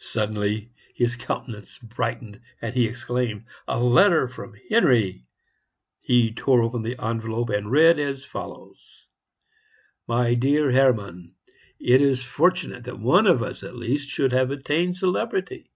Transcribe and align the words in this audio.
Suddenly 0.00 0.72
his 0.94 1.14
countenance 1.14 1.76
brightened, 1.78 2.40
and 2.62 2.74
he 2.74 2.86
exclaimed, 2.86 3.44
"A 3.66 3.78
letter 3.78 4.26
from 4.26 4.54
Henry!" 4.70 5.26
He 6.00 6.32
tore 6.32 6.62
open 6.62 6.80
the 6.80 6.96
envelope, 6.98 7.50
and 7.50 7.70
read 7.70 7.98
as 7.98 8.24
follows: 8.24 9.06
"MY 10.06 10.32
DEAR 10.36 10.70
HERMANN, 10.72 11.34
It 11.78 12.00
is 12.00 12.24
fortunate 12.24 12.84
that 12.84 12.98
one 12.98 13.26
of 13.26 13.42
us 13.42 13.62
at 13.62 13.76
least 13.76 14.08
should 14.08 14.32
have 14.32 14.50
attained 14.50 14.96
celebrity. 14.96 15.70